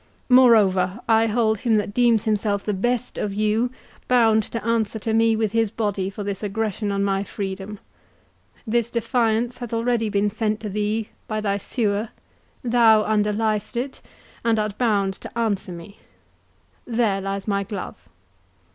[0.29, 3.69] Moreover, I hold him that deems himself the best of you,
[4.07, 7.77] bound to answer to me with his body for this aggression on my freedom.
[8.65, 12.09] This defiance hath already been sent to thee by thy sewer;
[12.63, 14.01] thou underliest it,
[14.43, 18.09] and art bound to answer me—There lies my glove."